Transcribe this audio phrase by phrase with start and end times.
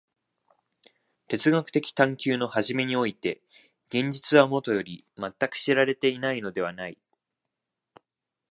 [1.27, 3.39] 哲学的探求の初めにおいて
[3.89, 6.97] 現実はもとより全く知られていないのではない。